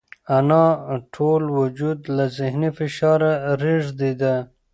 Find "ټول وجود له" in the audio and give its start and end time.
1.15-2.25